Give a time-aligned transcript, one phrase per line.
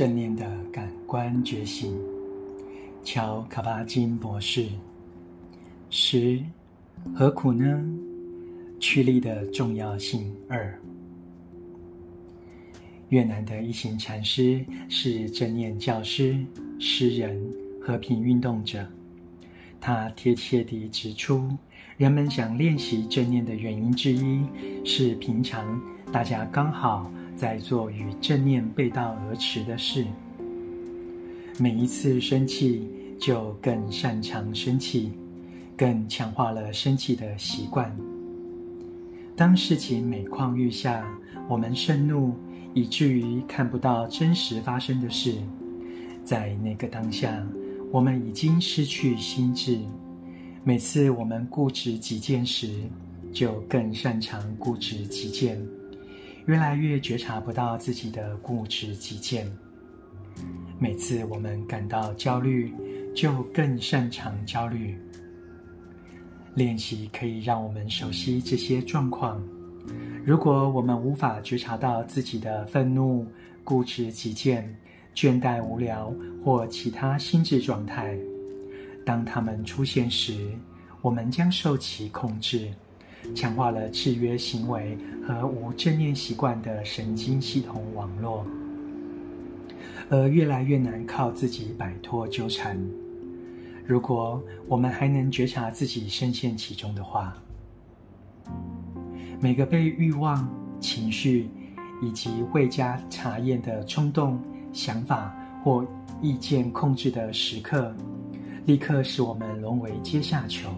[0.00, 1.94] 正念的感官觉醒，
[3.04, 4.66] 乔卡巴金博士。
[5.90, 6.42] 十，
[7.14, 7.84] 何苦呢？
[8.78, 10.74] 趋利的重要性二。
[13.10, 16.42] 越南的一行禅师是正念教师、
[16.78, 17.38] 诗人、
[17.82, 18.86] 和平运动者。
[19.82, 21.46] 他贴切地指出，
[21.98, 24.40] 人们想练习正念的原因之一
[24.82, 25.78] 是，平常
[26.10, 30.04] 大家刚好在做与正念背道而驰的事。
[31.58, 32.86] 每一次生气，
[33.18, 35.10] 就更擅长生气，
[35.74, 37.96] 更强化了生气的习惯。
[39.34, 41.02] 当事情每况愈下，
[41.48, 42.34] 我们盛怒。
[42.72, 45.34] 以至于看不到真实发生的事，
[46.22, 47.44] 在那个当下，
[47.90, 49.78] 我们已经失去心智。
[50.62, 52.70] 每次我们固执己见时，
[53.32, 55.60] 就更擅长固执己见，
[56.46, 59.50] 越来越觉察不到自己的固执己见。
[60.78, 62.72] 每次我们感到焦虑，
[63.14, 64.98] 就更擅长焦虑。
[66.54, 69.40] 练习可以让我们熟悉这些状况。
[70.24, 73.26] 如果我们无法觉察到自己的愤怒、
[73.62, 74.74] 固执己见、
[75.14, 76.12] 倦怠、无聊
[76.44, 78.16] 或其他心智状态，
[79.04, 80.50] 当它们出现时，
[81.02, 82.70] 我们将受其控制，
[83.34, 88.44] 强化了制约行为和无正念习惯的神经系统网络，
[90.08, 92.78] 而越来越难靠自己摆脱纠缠。
[93.86, 97.36] 如果我们还能觉察自己深陷其中的话。
[99.42, 100.46] 每个被欲望、
[100.80, 101.48] 情绪
[102.02, 104.38] 以及未加查验的冲动、
[104.70, 105.82] 想法或
[106.20, 107.94] 意见控制的时刻，
[108.66, 110.68] 立刻使我们沦为阶下囚，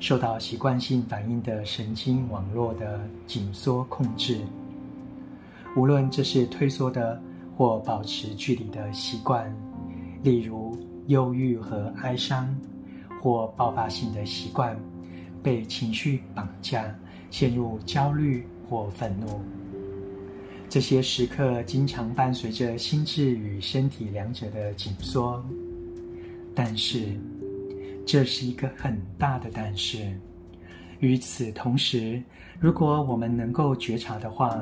[0.00, 4.38] 受到习惯性反应的神经网络的紧缩控制。
[5.76, 7.20] 无论这是退缩的
[7.56, 9.54] 或保持距离的习惯，
[10.22, 12.54] 例如忧郁和哀伤，
[13.22, 14.78] 或爆发性的习惯，
[15.42, 16.94] 被情绪绑架。
[17.30, 19.40] 陷入焦虑或愤怒，
[20.68, 25.44] 这些时刻经常伴随着心智与身体两者的紧缩。
[26.54, 27.20] 但是，
[28.06, 29.98] 这是一个很大的但是。
[31.00, 32.22] 与此同时，
[32.58, 34.58] 如果我们能够觉察的话，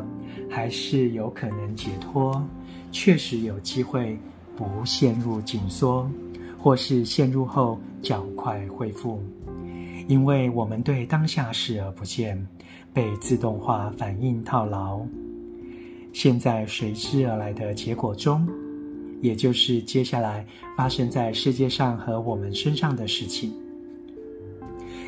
[0.51, 2.45] 还是有可能解脱，
[2.91, 4.19] 确实有机会
[4.57, 6.11] 不陷入紧缩，
[6.59, 9.23] 或是陷入后较快恢复。
[10.09, 12.45] 因为我们对当下视而不见，
[12.93, 15.01] 被自动化反应套牢。
[16.13, 18.49] 现在随之而来的结果中，
[19.22, 20.44] 也就是接下来
[20.77, 23.55] 发生在世界上和我们身上的事情，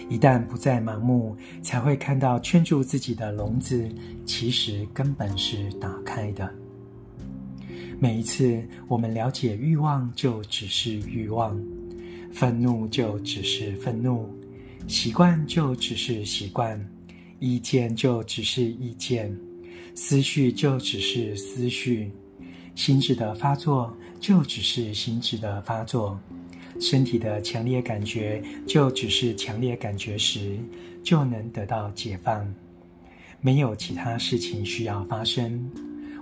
[0.08, 3.86] 一旦不再盲目，才会看到圈住自己的笼子，
[4.24, 6.48] 其实根本是打开的。
[7.98, 11.56] 每一次我们了解欲望，就只是欲望；
[12.32, 14.28] 愤怒就只是愤怒。
[14.86, 16.78] 习惯就只是习惯，
[17.40, 19.34] 意见就只是意见，
[19.94, 22.12] 思绪就只是思绪，
[22.74, 26.18] 心智的发作就只是心智的发作，
[26.80, 30.58] 身体的强烈感觉就只是强烈感觉时，
[31.02, 32.52] 就能得到解放。
[33.40, 35.70] 没有其他事情需要发生，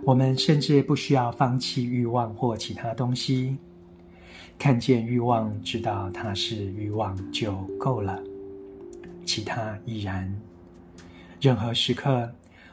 [0.04, 3.56] 我们甚至不需要放弃欲望或其他东西。
[4.58, 8.20] 看见欲望，知道它是欲望就够了。
[9.24, 10.32] 其他依然。
[11.40, 12.30] 任何时刻，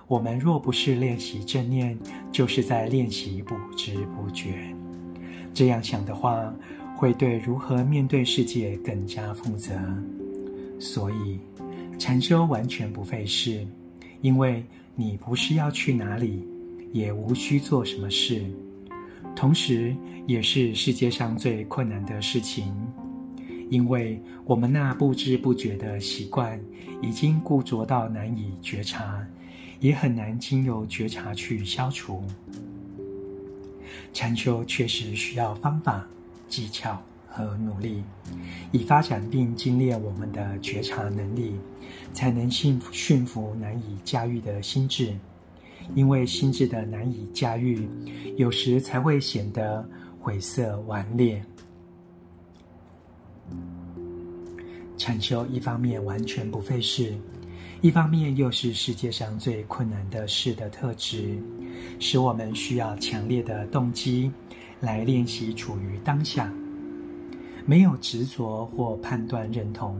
[0.10, 1.96] 我们若不是练习正念，
[2.32, 4.76] 就是在练习不知不觉。
[5.54, 6.52] 这样想的话，
[6.96, 9.72] 会对如何面对世界更加负责。
[10.80, 11.38] 所以，
[12.00, 13.64] 禅修完全不费事，
[14.22, 14.66] 因为
[14.96, 16.44] 你不是要去哪里，
[16.92, 18.42] 也无需做什么事，
[19.36, 19.96] 同时
[20.26, 22.74] 也是世界上最困难的事情。
[23.70, 26.60] 因为我们那不知不觉的习惯，
[27.00, 29.24] 已经固着到难以觉察，
[29.80, 32.24] 也很难经由觉察去消除。
[34.14, 36.08] 禅修确实需要方法、
[36.48, 38.04] 技巧和努力，
[38.72, 41.56] 以发展并精炼我们的觉察能力，
[42.14, 45.16] 才能驯驯服难以驾驭的心智。
[45.96, 47.88] 因为心智的难以驾驭，
[48.38, 49.88] 有时才会显得
[50.20, 51.44] 晦涩顽劣。
[54.98, 57.16] 禅修一方面完全不费事，
[57.82, 61.38] 一方面又是世界上最困难的事的特质，
[61.98, 64.30] 使我们需要强烈的动机
[64.82, 66.52] 来练习处于当下，
[67.66, 69.98] 没有执着或判断认同。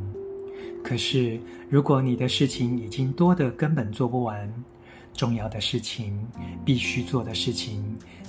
[0.84, 1.40] 可是，
[1.70, 4.54] 如果你的事情已经多得根本做不完，
[5.14, 6.22] 重要的事情、
[6.66, 7.82] 必须做的事情，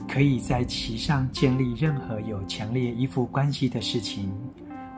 [0.09, 4.31] 可以在其上建立任何有强烈依附关系的事情，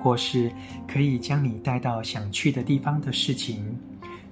[0.03, 0.53] 或是
[0.87, 3.75] 可以将你带到想去的地方的事情，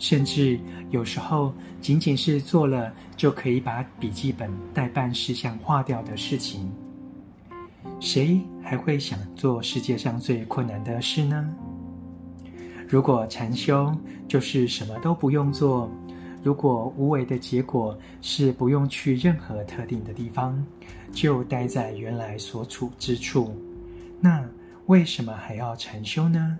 [0.00, 0.58] 甚至
[0.90, 6.68] 有时候仅仅是做了就可以把笔记本待办事项划掉的事情。
[8.00, 11.54] 谁还会想做世界上最困难的事呢？
[12.88, 13.94] 如果禅修
[14.26, 15.88] 就是什么都不用做，
[16.42, 20.64] 如果无为的结果是不用去任何特定的地方，
[21.12, 23.54] 就待在原来所处之处，
[24.18, 24.42] 那
[24.86, 26.58] 为什么还要禅修呢？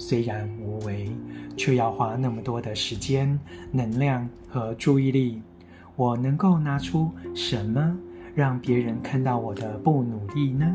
[0.00, 1.10] 虽然无为，
[1.58, 3.38] 却要花那么多的时间、
[3.70, 5.42] 能量和注意力，
[5.94, 7.94] 我能够拿出什么
[8.34, 10.74] 让别人看到我的不努力呢？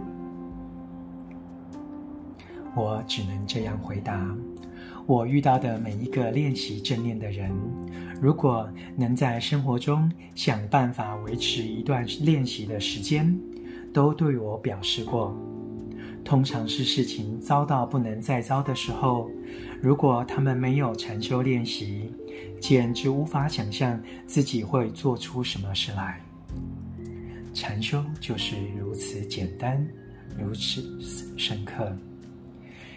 [2.75, 4.23] 我只能这样回答：
[5.07, 7.51] 我遇到的每一个练习正念的人，
[8.21, 13.35] 如果能在生活中想办法维持一段练习的时间，
[13.91, 15.35] 都对我表示过。
[16.25, 19.29] 通常是事情糟到不能再糟的时候，
[19.79, 22.11] 如果他们没有禅修练习，
[22.59, 26.19] 简直无法想象自己会做出什么事来。
[27.53, 29.87] 禅修就是如此简单，
[30.37, 30.83] 如此
[31.37, 31.95] 深刻。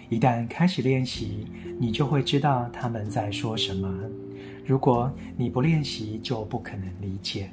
[0.09, 1.47] 一旦开始练习，
[1.79, 3.95] 你就会知道他们在说什么。
[4.65, 7.51] 如果你不练习，就不可能理解。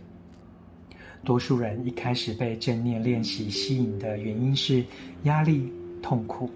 [1.26, 4.86] 多数人一开始被正念练习吸引的原因是
[5.24, 6.48] 压力、痛苦，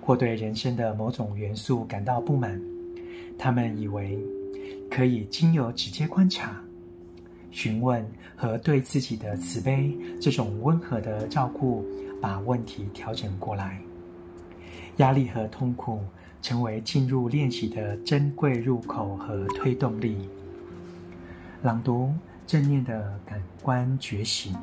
[0.00, 2.60] 或对人生的某种元素感到不满。
[3.36, 4.18] 他们以为
[4.90, 6.58] 可以经由直接观察、
[7.50, 11.84] 询问和对自己的慈悲这种温和的照顾，
[12.20, 13.78] 把问题调整过来。
[14.96, 16.00] 压力和痛苦
[16.40, 20.16] 成为进入练习的珍贵入口和推动力。
[21.62, 22.12] 朗读
[22.48, 24.56] 正念的感官觉醒。